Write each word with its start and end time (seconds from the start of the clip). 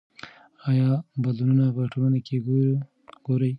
آیا 0.69 0.89
بدلونونه 1.23 1.65
په 1.75 1.83
ټولنه 1.93 2.19
کې 2.27 2.37
ګورئ؟ 3.25 3.49